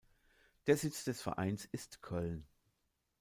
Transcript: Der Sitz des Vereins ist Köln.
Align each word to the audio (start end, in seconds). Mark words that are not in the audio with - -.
Der 0.65 0.77
Sitz 0.77 1.03
des 1.03 1.21
Vereins 1.21 1.65
ist 1.65 2.01
Köln. 2.01 2.47